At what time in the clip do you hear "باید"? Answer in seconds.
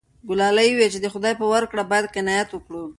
1.91-2.11